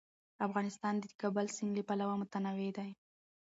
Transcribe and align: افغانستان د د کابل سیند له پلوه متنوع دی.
افغانستان 0.47 0.93
د 0.97 1.03
د 1.09 1.13
کابل 1.21 1.45
سیند 1.55 1.73
له 1.77 1.83
پلوه 1.87 2.15
متنوع 2.21 2.69
دی. 2.77 2.91